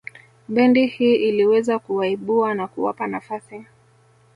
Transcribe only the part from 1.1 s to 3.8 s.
iliweza kuwaibua na kuwapa nafasi